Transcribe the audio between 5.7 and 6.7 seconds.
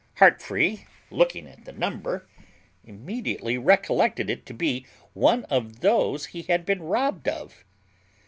those he had